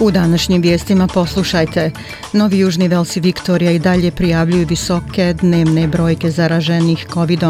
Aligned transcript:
U 0.00 0.10
današnjim 0.10 0.62
vijestima 0.62 1.06
poslušajte. 1.06 1.90
Novi 2.32 2.58
Južni 2.58 2.88
Velsi 2.88 3.20
Viktorija 3.20 3.70
i 3.70 3.78
dalje 3.78 4.10
prijavljuju 4.10 4.66
visoke 4.66 5.34
dnevne 5.40 5.86
brojke 5.86 6.30
zaraženih 6.30 7.06
covid 7.12 7.40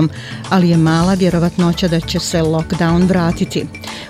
ali 0.48 0.70
je 0.70 0.76
mala 0.76 1.14
vjerovatnoća 1.14 1.88
da 1.88 2.00
će 2.00 2.18
se 2.18 2.42
lockdown 2.42 3.08
vratiti. 3.08 3.66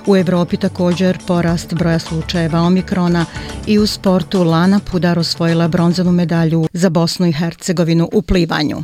U 0.06 0.16
Evropi 0.16 0.56
također 0.56 1.18
porast 1.27 1.74
broja 1.74 1.98
slučajeva 1.98 2.61
omikrona 2.61 3.27
i 3.66 3.78
u 3.78 3.87
sportu 3.87 4.45
Lana 4.45 4.80
Pudar 4.91 5.19
osvojila 5.19 5.69
bronzanu 5.69 6.12
medalju 6.12 6.69
za 6.72 6.88
Bosnu 6.88 7.27
i 7.27 7.33
Hercegovinu 7.33 8.09
u 8.12 8.22
plivanju. 8.22 8.83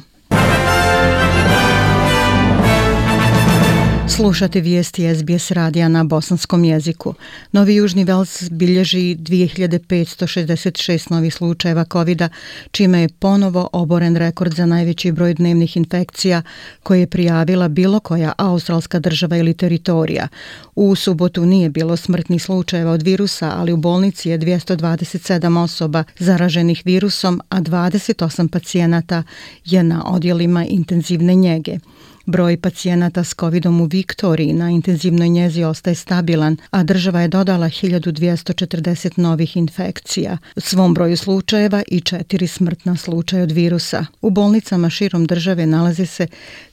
Slušate 4.09 4.61
vijesti 4.61 5.15
SBS 5.15 5.51
radija 5.51 5.89
na 5.89 6.05
bosanskom 6.05 6.65
jeziku. 6.65 7.15
Novi 7.53 7.75
Južni 7.75 8.05
Vels 8.05 8.51
bilježi 8.51 9.17
2566 9.17 11.11
novih 11.11 11.35
slučajeva 11.35 11.85
covid 11.93 12.23
čime 12.71 13.01
je 13.01 13.09
ponovo 13.09 13.69
oboren 13.73 14.17
rekord 14.17 14.55
za 14.55 14.67
najveći 14.67 15.13
broj 15.13 15.35
dnevnih 15.35 15.77
infekcija 15.77 16.43
koje 16.83 17.01
je 17.01 17.07
prijavila 17.07 17.69
bilo 17.69 18.01
koja 18.01 18.33
australska 18.39 18.99
država 18.99 19.37
ili 19.37 19.55
teritorija. 19.55 20.29
U 20.75 20.95
subotu 20.95 21.47
nije 21.47 21.71
bilo 21.71 21.97
smrtnih 21.97 22.43
slučajeva 22.43 22.93
od 22.93 23.03
virusa, 23.03 23.53
ali 23.57 23.73
u 23.73 23.77
bolnici 23.77 24.29
je 24.31 24.39
227 24.39 25.63
osoba 25.63 26.05
zaraženih 26.19 26.83
virusom, 26.85 27.41
a 27.49 27.61
28 27.61 28.49
pacijenata 28.49 29.23
je 29.65 29.83
na 29.83 30.05
odjelima 30.07 30.65
intenzivne 30.65 31.35
njege. 31.35 31.79
Broj 32.27 32.57
pacijenata 32.57 33.25
s 33.25 33.35
COVID-om 33.35 33.81
u 33.81 33.85
Viktoriji 33.85 34.53
na 34.53 34.71
intenzivnoj 34.71 35.29
njezi 35.29 35.65
ostaje 35.65 35.95
stabilan, 35.95 36.57
a 36.71 36.83
država 36.83 37.21
je 37.21 37.29
dodala 37.29 37.67
1240 37.67 39.19
novih 39.19 39.57
infekcija. 39.57 40.39
Svom 40.57 40.95
broju 40.95 41.17
slučajeva 41.17 41.83
i 41.89 42.01
četiri 42.01 42.47
smrtna 42.47 42.97
slučaja 42.97 43.43
od 43.43 43.53
virusa. 43.53 44.07
U 44.21 44.31
bolnicama 44.31 44.91
širom 44.91 45.27
države 45.27 45.67
nalazi 45.67 46.07
se 46.07 46.27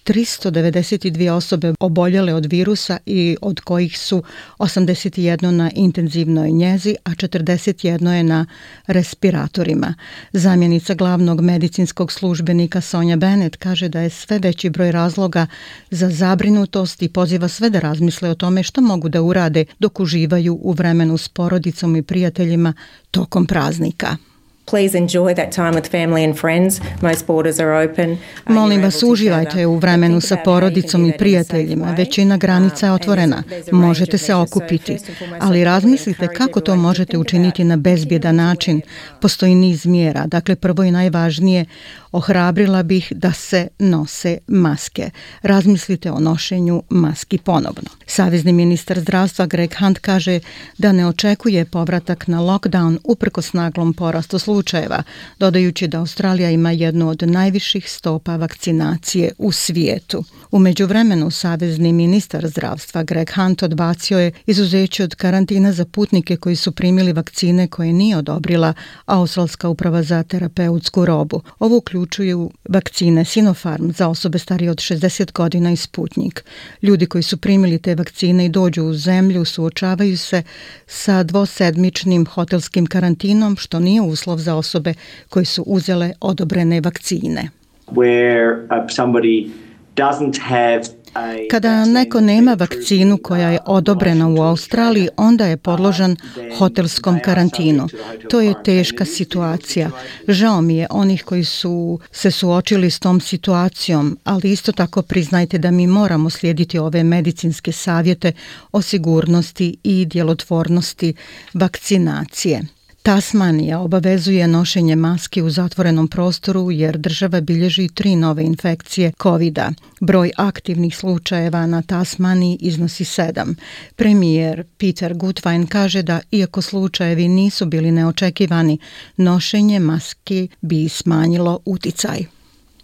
392 0.03 1.31
osobe 1.31 1.73
oboljele 1.79 2.33
od 2.33 2.45
virusa 2.45 2.97
i 3.05 3.37
od 3.41 3.59
kojih 3.59 3.99
su 3.99 4.23
81 4.59 5.51
na 5.51 5.71
intenzivnoj 5.75 6.51
njezi, 6.51 6.95
a 7.03 7.09
41 7.09 8.09
je 8.09 8.23
na 8.23 8.45
respiratorima. 8.87 9.93
Zamjenica 10.33 10.93
glavnog 10.93 11.41
medicinskog 11.41 12.11
službenika 12.11 12.81
Sonja 12.81 13.15
Bennett 13.15 13.55
kaže 13.55 13.89
da 13.89 13.99
je 13.99 14.09
sve 14.09 14.39
veći 14.39 14.69
broj 14.69 14.91
razloga 14.91 15.47
za 15.91 16.09
zabrinutost 16.09 17.01
i 17.01 17.09
poziva 17.09 17.47
sve 17.47 17.69
da 17.69 17.79
razmisle 17.79 18.29
o 18.29 18.35
tome 18.35 18.63
što 18.63 18.81
mogu 18.81 19.09
da 19.09 19.21
urade 19.21 19.65
dok 19.79 19.99
uživaju 19.99 20.59
u 20.61 20.71
vremenu 20.71 21.17
s 21.17 21.29
porodicom 21.29 21.95
i 21.95 22.01
prijateljima 22.01 22.73
tokom 23.11 23.45
praznika. 23.45 24.17
Please 24.65 24.97
enjoy 24.97 25.33
that 25.33 25.51
time 25.51 25.73
with 25.73 25.91
family 25.91 26.23
and 26.23 26.39
friends. 26.39 26.79
Most 27.01 27.27
borders 27.27 27.59
are 27.59 27.89
open. 27.89 28.17
Molim 28.47 28.81
vas, 28.81 29.03
uživajte 29.03 29.65
u 29.65 29.77
vremenu 29.77 30.21
sa 30.21 30.37
porodicom 30.45 31.05
i 31.05 31.17
prijateljima. 31.17 31.95
Većina 31.97 32.37
granica 32.37 32.85
je 32.85 32.91
otvorena. 32.91 33.43
Možete 33.71 34.17
se 34.17 34.35
okupiti. 34.35 34.97
Ali 35.39 35.63
razmislite 35.63 36.27
kako 36.27 36.59
to 36.59 36.75
možete 36.75 37.17
učiniti 37.17 37.63
na 37.63 37.77
bezbjedan 37.77 38.35
način. 38.35 38.81
Postoji 39.21 39.55
niz 39.55 39.85
mjera. 39.85 40.25
Dakle, 40.27 40.55
prvo 40.55 40.83
i 40.83 40.91
najvažnije, 40.91 41.65
ohrabrila 42.13 42.83
bih 42.83 43.13
da 43.15 43.31
se 43.31 43.67
nose 43.79 44.37
maske. 44.47 45.09
Razmislite 45.41 46.11
o 46.11 46.19
nošenju 46.19 46.83
maski 46.89 47.37
ponovno. 47.37 47.89
Savezni 48.05 48.53
ministar 48.53 48.99
zdravstva 48.99 49.45
Greg 49.45 49.73
Hunt 49.79 49.99
kaže 49.99 50.39
da 50.77 50.91
ne 50.91 51.07
očekuje 51.07 51.65
povratak 51.65 52.27
na 52.27 52.39
lockdown 52.41 52.97
uprko 53.03 53.41
naglom 53.53 53.93
porastu 53.93 54.39
slučajeva, 54.39 55.03
dodajući 55.39 55.87
da 55.87 55.99
Australija 55.99 56.49
ima 56.49 56.71
jednu 56.71 57.09
od 57.09 57.21
najviših 57.21 57.91
stopa 57.91 58.35
vakcinacije 58.35 59.31
u 59.37 59.51
svijetu. 59.51 60.23
U 60.51 60.59
međuvremenu 60.59 61.31
Savezni 61.31 61.93
ministar 61.93 62.47
zdravstva 62.47 63.03
Greg 63.03 63.29
Hunt 63.35 63.63
odbacio 63.63 64.19
je 64.19 64.31
izuzeće 64.45 65.03
od 65.03 65.15
karantina 65.15 65.71
za 65.71 65.85
putnike 65.85 66.37
koji 66.37 66.55
su 66.55 66.71
primili 66.71 67.13
vakcine 67.13 67.67
koje 67.67 67.93
nije 67.93 68.17
odobrila 68.17 68.73
Australska 69.05 69.69
uprava 69.69 70.03
za 70.03 70.23
terapeutsku 70.23 71.05
robu. 71.05 71.41
Ovo 71.59 71.81
uključuju 72.03 72.51
vakcine 72.69 73.25
Sinopharm 73.25 73.91
za 73.91 74.07
osobe 74.07 74.39
starije 74.39 74.71
od 74.71 74.77
60 74.77 75.31
godina 75.31 75.71
i 75.71 75.75
Sputnik. 75.75 76.43
Ljudi 76.81 77.05
koji 77.05 77.23
su 77.23 77.37
primili 77.37 77.79
te 77.79 77.95
vakcine 77.95 78.45
i 78.45 78.49
dođu 78.49 78.83
u 78.83 78.93
zemlju 78.93 79.45
suočavaju 79.45 80.17
se 80.17 80.43
sa 80.87 81.23
dvosedmičnim 81.23 82.25
hotelskim 82.25 82.85
karantinom, 82.85 83.55
što 83.55 83.79
nije 83.79 84.01
uslov 84.01 84.37
za 84.37 84.55
osobe 84.55 84.93
koji 85.29 85.45
su 85.45 85.63
uzele 85.65 86.11
odobrene 86.21 86.81
vakcine. 86.81 87.49
Where 87.87 88.65
uh, 88.65 88.89
somebody 88.89 89.49
doesn't 89.95 90.39
have 90.41 91.02
Kada 91.51 91.85
neko 91.85 92.21
nema 92.21 92.53
vakcinu 92.53 93.17
koja 93.17 93.49
je 93.49 93.59
odobrena 93.65 94.27
u 94.27 94.41
Australiji, 94.41 95.09
onda 95.17 95.45
je 95.45 95.57
podložan 95.57 96.15
hotelskom 96.57 97.19
karantinu. 97.23 97.87
To 98.29 98.41
je 98.41 98.53
teška 98.63 99.05
situacija. 99.05 99.89
Žao 100.27 100.61
mi 100.61 100.77
je 100.77 100.87
onih 100.89 101.23
koji 101.23 101.43
su 101.43 101.99
se 102.11 102.31
suočili 102.31 102.91
s 102.91 102.99
tom 102.99 103.19
situacijom, 103.19 104.17
ali 104.23 104.51
isto 104.51 104.71
tako 104.71 105.01
priznajte 105.01 105.57
da 105.57 105.71
mi 105.71 105.87
moramo 105.87 106.29
slijediti 106.29 106.79
ove 106.79 107.03
medicinske 107.03 107.71
savjete 107.71 108.31
o 108.71 108.81
sigurnosti 108.81 109.77
i 109.83 110.05
djelotvornosti 110.05 111.13
vakcinacije. 111.53 112.61
Tasmanija 113.03 113.79
obavezuje 113.79 114.47
nošenje 114.47 114.95
maski 114.95 115.41
u 115.41 115.49
zatvorenom 115.49 116.07
prostoru 116.07 116.71
jer 116.71 116.97
država 116.97 117.41
bilježi 117.41 117.87
tri 117.87 118.15
nove 118.15 118.43
infekcije 118.43 119.11
covid 119.23 119.53
-a. 119.53 119.73
Broj 120.01 120.31
aktivnih 120.37 120.97
slučajeva 120.97 121.65
na 121.65 121.81
Tasmaniji 121.81 122.57
iznosi 122.61 123.05
sedam. 123.05 123.55
Premijer 123.95 124.63
Peter 124.77 125.13
Gutwein 125.13 125.67
kaže 125.67 126.01
da 126.01 126.19
iako 126.31 126.61
slučajevi 126.61 127.27
nisu 127.27 127.65
bili 127.65 127.91
neočekivani, 127.91 128.77
nošenje 129.17 129.79
maski 129.79 130.47
bi 130.61 130.89
smanjilo 130.89 131.59
uticaj. 131.65 132.25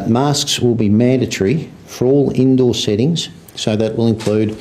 Masks 0.07 0.59
will 0.59 0.75
be 0.75 0.83
mandatory 0.83 1.59
for 1.87 2.07
all 2.07 2.31
indoor 2.35 2.75
settings, 2.75 3.21
so 3.55 3.75
that 3.75 3.97
will 3.97 4.09
include 4.09 4.53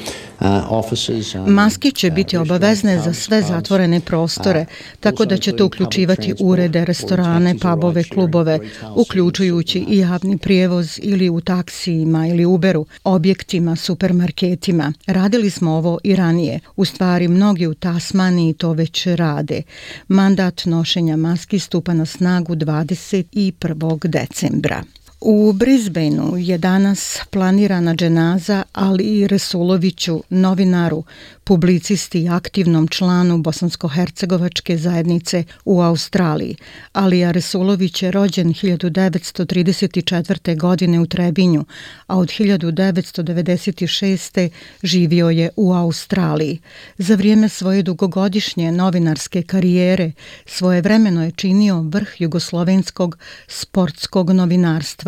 Maske 1.46 1.90
će 1.90 2.10
biti 2.10 2.36
obavezne 2.36 2.98
za 2.98 3.14
sve 3.14 3.42
zatvorene 3.42 4.00
prostore, 4.00 4.66
tako 5.00 5.24
da 5.24 5.36
će 5.36 5.56
to 5.56 5.66
uključivati 5.66 6.34
urede, 6.40 6.84
restorane, 6.84 7.54
pubove, 7.58 8.04
klubove, 8.04 8.58
uključujući 8.94 9.78
i 9.88 9.98
javni 9.98 10.38
prijevoz 10.38 10.98
ili 11.02 11.28
u 11.28 11.40
taksijima 11.40 12.26
ili 12.26 12.44
Uberu, 12.44 12.86
objektima, 13.04 13.76
supermarketima. 13.76 14.92
Radili 15.06 15.50
smo 15.50 15.72
ovo 15.72 15.98
i 16.04 16.16
ranije. 16.16 16.60
U 16.76 16.84
stvari, 16.84 17.28
mnogi 17.28 17.66
u 17.66 17.74
Tasmaniji 17.74 18.54
to 18.54 18.72
već 18.72 19.06
rade. 19.06 19.62
Mandat 20.08 20.64
nošenja 20.64 21.16
maski 21.16 21.58
stupa 21.58 21.94
na 21.94 22.06
snagu 22.06 22.54
21. 22.54 24.08
decembra. 24.08 24.82
U 25.20 25.52
Brisbaneu 25.52 26.36
je 26.36 26.58
danas 26.58 27.18
planirana 27.30 27.94
dženaza 27.94 28.62
Ali 28.72 29.26
Resuloviću, 29.26 30.22
novinaru, 30.30 31.04
publicisti 31.44 32.22
i 32.22 32.28
aktivnom 32.28 32.88
članu 32.88 33.38
bosansko-hercegovačke 33.38 34.76
zajednice 34.76 35.44
u 35.64 35.80
Australiji. 35.80 36.56
Alija 36.92 37.30
Resulović 37.30 38.02
je 38.02 38.10
rođen 38.10 38.54
1934. 38.54 40.58
godine 40.58 41.00
u 41.00 41.06
Trebinju, 41.06 41.64
a 42.06 42.18
od 42.18 42.28
1996. 42.28 44.50
živio 44.82 45.30
je 45.30 45.50
u 45.56 45.72
Australiji. 45.72 46.58
Za 46.98 47.14
vrijeme 47.14 47.48
svoje 47.48 47.82
dugogodišnje 47.82 48.72
novinarske 48.72 49.42
karijere 49.42 50.12
svoje 50.46 50.80
vremeno 50.80 51.24
je 51.24 51.30
činio 51.30 51.80
vrh 51.80 52.08
jugoslovenskog 52.18 53.18
sportskog 53.48 54.30
novinarstva 54.30 55.07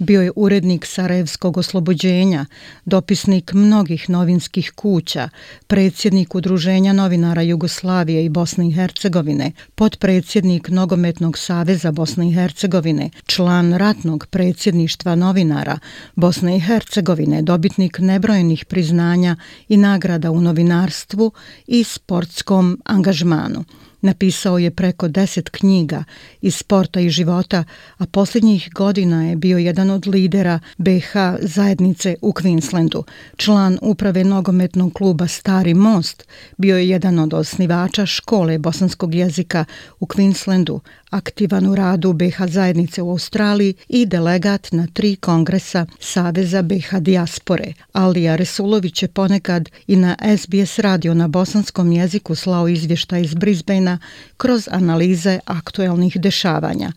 Bio 0.00 0.22
je 0.22 0.32
urednik 0.36 0.86
Sarajevskog 0.86 1.56
oslobođenja, 1.56 2.46
dopisnik 2.84 3.52
mnogih 3.52 4.10
novinskih 4.10 4.72
kuća, 4.74 5.28
predsjednik 5.66 6.34
Udruženja 6.34 6.92
novinara 6.92 7.42
Jugoslavije 7.42 8.24
i 8.24 8.28
Bosne 8.28 8.68
i 8.68 8.72
Hercegovine, 8.72 9.52
potpredsjednik 9.74 10.68
Nogometnog 10.68 11.38
saveza 11.38 11.92
Bosne 11.92 12.28
i 12.28 12.32
Hercegovine, 12.32 13.10
član 13.26 13.72
ratnog 13.72 14.26
predsjedništva 14.30 15.14
novinara 15.14 15.78
Bosne 16.14 16.56
i 16.56 16.60
Hercegovine, 16.60 17.42
dobitnik 17.42 17.98
nebrojenih 17.98 18.64
priznanja 18.64 19.36
i 19.68 19.76
nagrada 19.76 20.30
u 20.30 20.40
novinarstvu 20.40 21.32
i 21.66 21.84
sportskom 21.84 22.80
angažmanu. 22.84 23.64
Napisao 24.06 24.58
je 24.58 24.70
preko 24.70 25.08
deset 25.08 25.50
knjiga 25.50 26.04
iz 26.40 26.54
sporta 26.54 27.00
i 27.00 27.10
života, 27.10 27.64
a 27.98 28.06
posljednjih 28.06 28.70
godina 28.74 29.24
je 29.24 29.36
bio 29.36 29.58
jedan 29.58 29.90
od 29.90 30.06
lidera 30.06 30.60
BH 30.78 31.12
zajednice 31.40 32.16
u 32.22 32.32
Queenslandu. 32.32 33.02
Član 33.36 33.78
uprave 33.82 34.24
nogometnog 34.24 34.92
kluba 34.92 35.28
Stari 35.28 35.74
Most 35.74 36.24
bio 36.56 36.76
je 36.76 36.88
jedan 36.88 37.18
od 37.18 37.34
osnivača 37.34 38.06
škole 38.06 38.58
bosanskog 38.58 39.14
jezika 39.14 39.64
u 40.00 40.06
Queenslandu, 40.06 40.80
aktivan 41.10 41.66
u 41.66 41.74
radu 41.74 42.12
BH 42.12 42.46
zajednice 42.48 43.02
u 43.02 43.10
Australiji 43.10 43.74
i 43.88 44.06
delegat 44.06 44.72
na 44.72 44.86
tri 44.92 45.16
kongresa 45.16 45.86
Saveza 46.00 46.62
BH 46.62 46.98
Diaspore. 47.00 47.72
Alija 47.92 48.36
Resulović 48.36 49.02
je 49.02 49.08
ponekad 49.08 49.68
i 49.86 49.96
na 49.96 50.16
SBS 50.38 50.78
radio 50.78 51.14
na 51.14 51.28
bosanskom 51.28 51.92
jeziku 51.92 52.34
slao 52.34 52.68
izvještaj 52.68 53.22
iz 53.22 53.34
Brisbanea 53.34 53.95
kroz 54.36 54.68
analize 54.70 55.38
aktuelnih 55.44 56.16
dešavanja. 56.20 56.92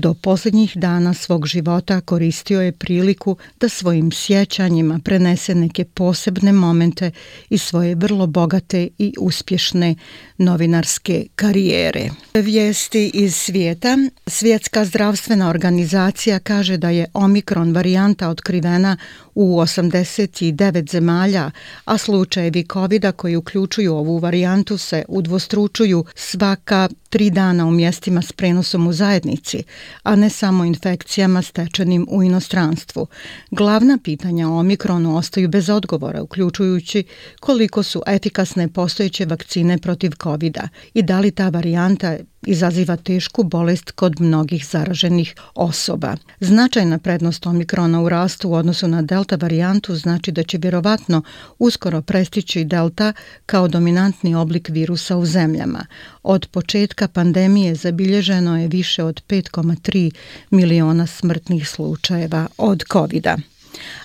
Do 0.00 0.14
posljednjih 0.14 0.76
dana 0.76 1.14
svog 1.14 1.46
života 1.46 2.00
koristio 2.00 2.60
je 2.60 2.72
priliku 2.72 3.36
da 3.60 3.68
svojim 3.68 4.12
sjećanjima 4.12 5.00
prenese 5.04 5.54
neke 5.54 5.84
posebne 5.84 6.52
momente 6.52 7.10
iz 7.50 7.62
svoje 7.62 7.94
vrlo 7.94 8.26
bogate 8.26 8.88
i 8.98 9.14
uspješne 9.18 9.94
novinarske 10.38 11.26
karijere. 11.36 12.10
Vijesti 12.34 13.10
iz 13.14 13.34
svijeta. 13.34 13.98
Svjetska 14.26 14.84
zdravstvena 14.84 15.48
organizacija 15.48 16.38
kaže 16.38 16.76
da 16.76 16.90
je 16.90 17.06
omikron 17.14 17.74
varijanta 17.74 18.28
otkrivena 18.28 18.96
u 19.34 19.56
89 19.56 20.90
zemalja, 20.90 21.50
a 21.84 21.98
slučajevi 21.98 22.66
covid 22.72 23.04
koji 23.16 23.36
uključuju 23.36 23.94
ovu 23.94 24.18
varijantu 24.18 24.78
se 24.78 25.04
udvostručuju 25.08 26.04
svaka 26.14 26.88
tri 27.08 27.30
dana 27.30 27.66
u 27.66 27.70
mjestima 27.70 28.22
s 28.22 28.32
prenosom 28.32 28.86
u 28.86 28.92
zajednici, 28.92 29.62
a 30.02 30.16
ne 30.16 30.30
samo 30.30 30.64
infekcijama 30.64 31.42
stečenim 31.42 32.06
u 32.10 32.22
inostranstvu. 32.22 33.06
Glavna 33.50 33.98
pitanja 34.04 34.48
o 34.48 34.58
omikronu 34.58 35.16
ostaju 35.16 35.48
bez 35.48 35.70
odgovora, 35.70 36.22
uključujući 36.22 37.04
koliko 37.40 37.82
su 37.82 38.02
efikasne 38.06 38.68
postojeće 38.68 39.24
vakcine 39.24 39.78
protiv 39.78 40.10
covid 40.22 40.58
i 40.94 41.02
da 41.02 41.20
li 41.20 41.30
ta 41.30 41.48
varijanta 41.48 42.16
izaziva 42.46 42.96
tešku 42.96 43.42
bolest 43.42 43.90
kod 43.90 44.20
mnogih 44.20 44.66
zaraženih 44.66 45.34
osoba. 45.54 46.16
Značajna 46.40 46.98
prednost 46.98 47.46
omikrona 47.46 48.02
u 48.02 48.08
rastu 48.08 48.48
u 48.48 48.54
odnosu 48.54 48.88
na 48.88 49.02
delta 49.02 49.36
varijantu 49.36 49.94
znači 49.94 50.32
da 50.32 50.42
će 50.42 50.58
vjerovatno 50.58 51.22
uskoro 51.58 52.02
prestići 52.02 52.64
delta 52.64 53.12
kao 53.46 53.68
dominantni 53.68 54.34
oblik 54.34 54.68
virusa 54.68 55.16
u 55.16 55.26
zemljama. 55.26 55.86
Od 56.22 56.46
početka 56.46 57.08
pandemije 57.08 57.74
zabilježeno 57.74 58.60
je 58.60 58.68
više 58.68 59.04
od 59.04 59.22
5,3 59.28 60.10
miliona 60.50 61.06
smrtnih 61.06 61.68
slučajeva 61.68 62.46
od 62.58 62.82
covid 62.92 63.26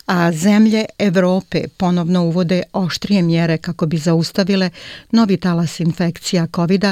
-a 0.07 0.31
zemlje 0.31 0.86
Evrope 1.00 1.68
ponovno 1.77 2.24
uvode 2.24 2.63
oštrije 2.74 3.22
mjere 3.22 3.57
kako 3.57 3.86
bi 3.86 3.98
zaustavile 3.98 4.69
novi 5.12 5.38
talas 5.38 5.80
infekcija 5.80 6.48
covid 6.56 6.86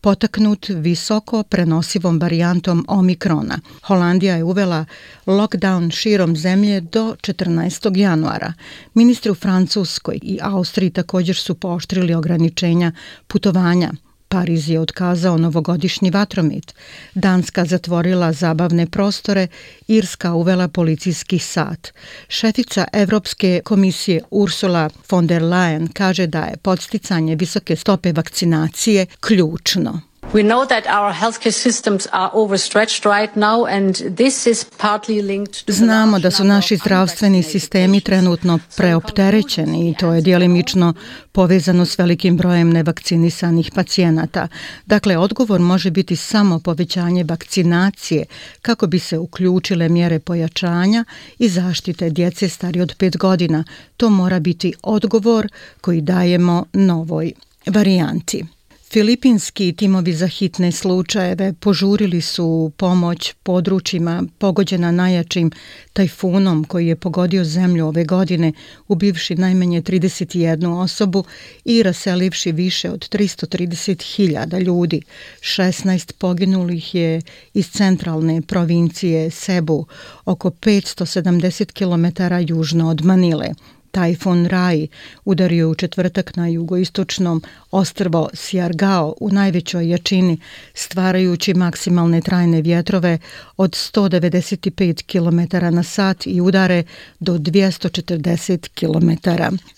potaknut 0.00 0.66
visoko 0.68 1.42
prenosivom 1.42 2.18
varijantom 2.18 2.84
Omikrona. 2.88 3.58
Holandija 3.82 4.36
je 4.36 4.44
uvela 4.44 4.84
lockdown 5.26 5.90
širom 5.90 6.36
zemlje 6.36 6.80
do 6.80 7.16
14. 7.22 7.96
januara. 7.96 8.52
Ministri 8.94 9.30
u 9.30 9.34
Francuskoj 9.34 10.18
i 10.22 10.38
Austriji 10.42 10.90
također 10.90 11.36
su 11.36 11.54
pooštrili 11.54 12.14
ograničenja 12.14 12.92
putovanja. 13.26 13.92
Pariz 14.32 14.68
je 14.68 14.80
otkazao 14.80 15.38
novogodišnji 15.38 16.10
vatromet, 16.10 16.74
Danska 17.14 17.64
zatvorila 17.64 18.32
zabavne 18.32 18.86
prostore, 18.86 19.46
Irska 19.88 20.34
uvela 20.34 20.68
policijski 20.68 21.38
sat. 21.38 21.92
Šefica 22.28 22.84
Evropske 22.92 23.60
komisije 23.64 24.22
Ursula 24.30 24.90
von 25.10 25.26
der 25.26 25.42
Leyen 25.42 25.88
kaže 25.92 26.26
da 26.26 26.42
je 26.42 26.56
podsticanje 26.56 27.36
visoke 27.36 27.76
stope 27.76 28.12
vakcinacije 28.12 29.06
ključno. 29.20 30.00
We 30.32 30.42
know 30.42 30.64
that 30.64 30.86
our 30.86 31.12
healthcare 31.12 31.52
systems 31.52 32.06
are 32.12 32.30
overstretched 32.32 33.04
right 33.04 33.36
now 33.36 33.64
and 33.64 33.94
this 34.16 34.46
is 34.46 34.64
partly 34.78 35.22
linked 35.22 35.64
to 35.64 35.72
Znamo 35.72 36.18
da 36.18 36.30
su 36.30 36.44
naši 36.44 36.76
zdravstveni 36.76 37.42
sistemi 37.42 38.00
trenutno 38.00 38.58
preopterećeni 38.76 39.90
i 39.90 39.94
to 39.94 40.12
je 40.12 40.20
dijelimično 40.20 40.94
povezano 41.32 41.86
s 41.86 41.98
velikim 41.98 42.36
brojem 42.36 42.70
nevakcinisanih 42.70 43.70
pacijenata. 43.74 44.48
Dakle, 44.86 45.18
odgovor 45.18 45.60
može 45.60 45.90
biti 45.90 46.16
samo 46.16 46.58
povećanje 46.58 47.24
vakcinacije 47.24 48.24
kako 48.62 48.86
bi 48.86 48.98
se 48.98 49.18
uključile 49.18 49.88
mjere 49.88 50.18
pojačanja 50.18 51.04
i 51.38 51.48
zaštite 51.48 52.10
djece 52.10 52.48
stari 52.48 52.80
od 52.80 52.96
5 52.96 53.16
godina. 53.16 53.64
To 53.96 54.10
mora 54.10 54.40
biti 54.40 54.72
odgovor 54.82 55.48
koji 55.80 56.00
dajemo 56.00 56.64
novoj 56.72 57.32
varijanti. 57.66 58.44
Filipinski 58.92 59.72
timovi 59.72 60.12
za 60.12 60.26
hitne 60.26 60.72
slučajeve 60.72 61.52
požurili 61.60 62.20
su 62.20 62.72
pomoć 62.76 63.34
područjima 63.42 64.22
pogođena 64.38 64.90
najjačim 64.90 65.50
tajfunom 65.92 66.64
koji 66.64 66.86
je 66.86 66.96
pogodio 66.96 67.44
zemlju 67.44 67.86
ove 67.86 68.04
godine, 68.04 68.52
ubivši 68.88 69.34
najmanje 69.34 69.82
31 69.82 70.82
osobu 70.82 71.24
i 71.64 71.82
raselivši 71.82 72.52
više 72.52 72.90
od 72.90 73.08
330.000 73.08 74.62
ljudi. 74.62 75.02
16 75.40 76.12
poginulih 76.12 76.94
je 76.94 77.22
iz 77.54 77.70
centralne 77.70 78.42
provincije 78.42 79.30
Cebu, 79.30 79.86
oko 80.24 80.50
570 80.50 81.72
km 81.72 82.52
južno 82.54 82.90
od 82.90 83.04
Manile. 83.04 83.48
Tajfun 83.90 84.46
Rai 84.46 84.88
udario 85.24 85.70
u 85.70 85.74
četvrtak 85.74 86.36
na 86.36 86.48
jugoistočnom 86.48 87.42
ostrvo 87.70 88.30
Siargao 88.34 89.14
u 89.20 89.30
najvećoj 89.30 89.88
jačini, 89.88 90.40
stvarajući 90.74 91.54
maksimalne 91.54 92.20
trajne 92.20 92.62
vjetrove 92.62 93.18
od 93.56 93.70
195 93.70 95.02
km 95.02 95.56
na 95.74 95.82
sat 95.82 96.26
i 96.26 96.40
udare 96.40 96.82
do 97.20 97.38
240 97.38 98.68
km 98.74 99.30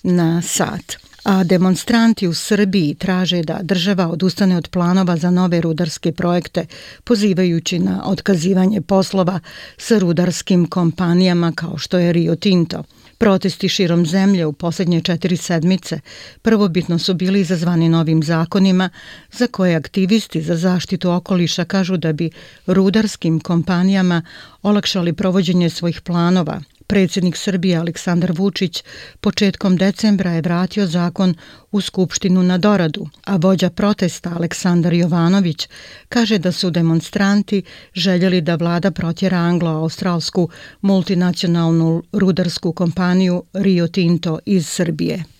na 0.03 0.43
sat 0.43 0.97
a 1.23 1.45
demonstranti 1.45 2.29
u 2.29 2.35
Srbiji 2.35 2.95
traže 2.95 3.43
da 3.43 3.59
država 3.63 4.09
odustane 4.09 4.57
od 4.57 4.69
planova 4.69 5.17
za 5.17 5.31
nove 5.31 5.61
rudarske 5.61 6.13
projekte, 6.13 6.67
pozivajući 7.05 7.79
na 7.79 8.03
otkazivanje 8.05 8.81
poslova 8.81 9.41
sa 9.77 9.99
rudarskim 9.99 10.67
kompanijama 10.67 11.53
kao 11.53 11.79
što 11.79 11.99
je 11.99 12.13
Rio 12.13 12.37
Tinto. 12.37 12.83
Protesti 13.23 13.69
širom 13.69 14.07
zemlje 14.07 14.47
u 14.47 14.53
posljednje 14.53 15.01
četiri 15.01 15.37
sedmice 15.37 16.01
prvobitno 16.43 16.99
su 16.99 17.15
bili 17.15 17.41
izazvani 17.41 17.89
novim 17.89 18.23
zakonima 18.23 18.91
za 19.33 19.47
koje 19.47 19.75
aktivisti 19.77 20.43
za 20.43 20.57
zaštitu 20.57 21.11
okoliša 21.11 21.65
kažu 21.65 21.97
da 21.97 22.13
bi 22.13 22.31
rudarskim 22.67 23.41
kompanijama 23.41 24.23
olakšali 24.63 25.13
provođenje 25.13 25.71
svojih 25.71 26.01
planova– 26.01 26.61
Predsjednik 26.87 27.37
Srbije 27.37 27.77
Aleksandar 27.77 28.33
Vučić 28.33 28.85
početkom 29.21 29.77
decembra 29.77 30.31
je 30.31 30.41
vratio 30.41 30.87
zakon 30.87 31.35
u 31.71 31.81
Skupštinu 31.81 32.43
na 32.43 32.59
doradu, 32.59 33.09
a 33.25 33.37
vođa 33.37 33.71
protesta 33.71 34.31
Aleksandar 34.37 34.93
Jovanović 34.93 35.69
kaže 36.09 36.39
da 36.39 36.53
su 36.53 36.71
demonstranti 36.71 37.63
željeli 37.95 38.41
da 38.41 38.55
vlada 38.55 38.91
protjera 38.91 39.39
anglo-australsku 39.39 40.49
multinacionalnu 40.81 42.03
rudarsku 42.13 42.73
kompaniju 42.73 43.45
Rio 43.53 43.89
Tinto 43.89 44.39
iz 44.47 44.69
Srbije. 44.69 45.32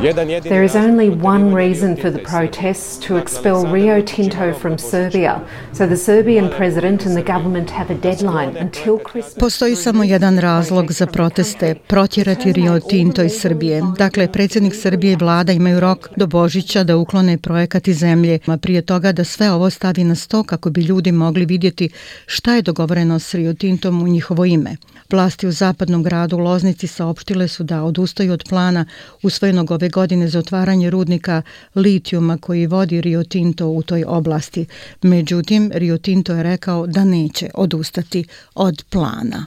There 0.00 0.64
is 0.64 0.74
only 0.74 1.10
one 1.10 1.54
reason 1.54 1.96
for 1.96 2.10
the 2.10 2.18
protests 2.18 3.06
to 3.06 3.16
expel 3.16 3.66
Rio 3.72 4.02
Tinto 4.02 4.54
from 4.54 4.78
Serbia. 4.78 5.40
So 5.72 5.86
the 5.86 5.96
Serbian 5.96 6.50
president 6.56 7.06
and 7.06 7.16
the 7.16 7.32
government 7.32 7.70
have 7.70 7.94
a 7.94 7.94
deadline 7.94 8.56
until 8.60 8.98
Christmas. 9.12 9.34
Postoji 9.38 9.76
samo 9.76 10.04
jedan 10.04 10.38
razlog 10.38 10.92
za 10.92 11.06
proteste, 11.06 11.74
protjerati 11.74 12.52
Rio 12.52 12.80
Tinto 12.80 13.22
iz 13.22 13.32
Srbije. 13.40 13.82
Dakle, 13.98 14.32
predsjednik 14.32 14.74
Srbije 14.74 15.12
i 15.12 15.16
vlada 15.16 15.52
imaju 15.52 15.80
rok 15.80 16.08
do 16.16 16.26
Božića 16.26 16.84
da 16.84 16.96
uklone 16.96 17.38
projekat 17.38 17.88
iz 17.88 17.98
zemlje, 17.98 18.38
a 18.46 18.56
prije 18.56 18.82
toga 18.82 19.12
da 19.12 19.24
sve 19.24 19.50
ovo 19.50 19.70
stavi 19.70 20.04
na 20.04 20.14
sto 20.14 20.42
kako 20.42 20.70
bi 20.70 20.80
ljudi 20.80 21.12
mogli 21.12 21.44
vidjeti 21.44 21.88
šta 22.26 22.54
je 22.54 22.62
dogovoreno 22.62 23.18
s 23.18 23.34
Rio 23.34 23.54
Tintom 23.54 24.02
u 24.02 24.08
njihovo 24.08 24.44
ime. 24.44 24.76
Vlasti 25.10 25.46
u 25.46 25.52
zapadnom 25.52 26.02
gradu 26.02 26.38
Loznici 26.38 26.86
saopštile 26.86 27.48
su 27.48 27.62
da 27.62 27.82
odustaju 27.82 28.32
od 28.32 28.44
plana 28.48 28.84
usvojenog 29.22 29.70
ove 29.70 29.89
godine 29.90 30.28
za 30.28 30.38
otvaranje 30.38 30.90
rudnika 30.90 31.42
litijuma 31.74 32.38
koji 32.38 32.66
vodi 32.66 33.00
Rio 33.00 33.24
Tinto 33.24 33.68
u 33.68 33.82
toj 33.82 34.04
oblasti. 34.04 34.66
Međutim, 35.02 35.70
Rio 35.74 35.98
Tinto 35.98 36.34
je 36.34 36.42
rekao 36.42 36.86
da 36.86 37.04
neće 37.04 37.50
odustati 37.54 38.24
od 38.54 38.84
plana. 38.90 39.46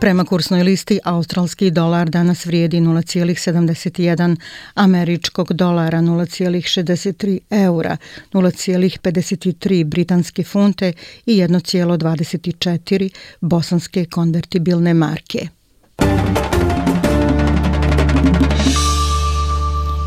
Prema 0.00 0.24
kursnoj 0.24 0.62
listi, 0.62 0.98
australski 1.04 1.70
dolar 1.70 2.10
danas 2.10 2.46
vrijedi 2.46 2.80
0,71 2.80 4.36
američkog 4.74 5.52
dolara, 5.52 5.98
0,63 5.98 7.38
eura, 7.50 7.96
0,53 8.32 9.84
britanske 9.84 10.44
funte 10.44 10.92
i 11.26 11.36
1,24 11.36 13.10
bosanske 13.40 14.04
konvertibilne 14.04 14.94
marke. 14.94 15.48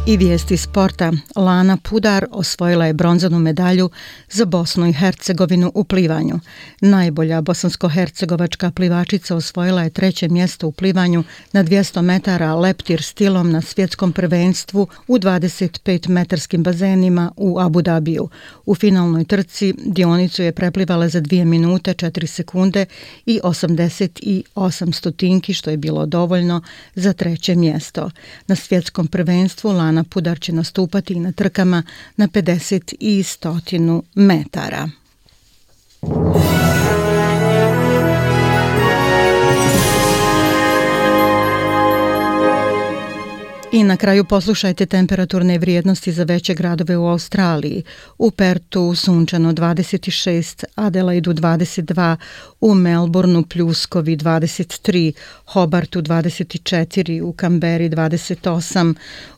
I 0.09 0.17
vijesti 0.17 0.57
sporta. 0.57 1.11
Lana 1.35 1.77
Pudar 1.77 2.25
osvojila 2.31 2.85
je 2.85 2.93
bronzanu 2.93 3.39
medalju 3.39 3.89
za 4.29 4.45
Bosnu 4.45 4.87
i 4.87 4.93
Hercegovinu 4.93 5.71
u 5.75 5.83
plivanju. 5.83 6.39
Najbolja 6.81 7.41
bosansko-hercegovačka 7.41 8.71
plivačica 8.71 9.35
osvojila 9.35 9.83
je 9.83 9.89
treće 9.89 10.29
mjesto 10.29 10.67
u 10.67 10.71
plivanju 10.71 11.23
na 11.51 11.63
200 11.63 12.01
metara 12.01 12.55
leptir 12.55 13.03
stilom 13.03 13.51
na 13.51 13.61
svjetskom 13.61 14.13
prvenstvu 14.13 14.87
u 15.07 15.17
25 15.17 16.09
metarskim 16.09 16.63
bazenima 16.63 17.31
u 17.37 17.59
Abu 17.59 17.81
Dhabiju. 17.81 18.29
U 18.65 18.75
finalnoj 18.75 19.25
trci 19.25 19.73
dionicu 19.85 20.43
je 20.43 20.51
preplivala 20.51 21.09
za 21.09 21.21
2 21.21 21.43
minute 21.43 21.93
4 21.93 22.25
sekunde 22.25 22.85
i 23.25 23.39
88 23.43 24.93
stotinki 24.93 25.53
što 25.53 25.69
je 25.69 25.77
bilo 25.77 26.05
dovoljno 26.05 26.61
za 26.95 27.13
treće 27.13 27.55
mjesto. 27.55 28.11
Na 28.47 28.55
svjetskom 28.55 29.07
prvenstvu 29.07 29.71
Lana 29.71 29.98
Ivana 29.99 30.03
Pudar 30.09 30.39
će 30.39 30.53
nastupati 30.53 31.19
na 31.19 31.31
trkama 31.31 31.83
na 32.17 32.27
50 32.27 32.95
i 32.99 33.23
100 33.23 34.01
metara. 34.15 34.89
I 43.71 43.83
na 43.83 43.97
kraju 43.97 44.25
poslušajte 44.25 44.85
temperaturne 44.85 45.57
vrijednosti 45.57 46.11
za 46.11 46.23
veće 46.23 46.53
gradove 46.53 46.97
u 46.97 47.07
Australiji. 47.07 47.83
U 48.17 48.31
Pertu 48.31 48.95
sunčano 48.95 49.53
26, 49.53 50.63
Adelaidu 50.75 51.33
22, 51.33 52.15
u 52.61 52.75
Melbourneu 52.75 53.43
pljuskovi 53.43 54.17
23, 54.17 55.11
Hobartu 55.45 56.01
24, 56.01 57.21
u 57.21 57.33
Kamberi 57.33 57.89
28, 57.89 58.95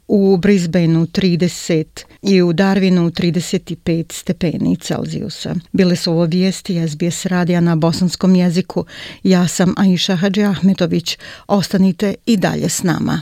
u 0.07 0.37
Brisbaneu 0.37 1.05
30 1.05 1.85
i 2.21 2.41
u 2.41 2.53
Darwinu 2.53 3.11
35 3.11 4.13
stepeni 4.13 4.77
Celzijusa. 4.77 5.55
Bile 5.71 5.95
su 5.95 6.11
ovo 6.11 6.25
vijesti 6.25 6.87
SBS 6.87 7.25
radija 7.25 7.61
na 7.61 7.75
bosanskom 7.75 8.35
jeziku. 8.35 8.85
Ja 9.23 9.47
sam 9.47 9.73
Aisha 9.77 10.15
Hadži 10.15 10.43
Ahmetović. 10.43 11.17
Ostanite 11.47 12.15
i 12.25 12.37
dalje 12.37 12.69
s 12.69 12.83
nama. 12.83 13.21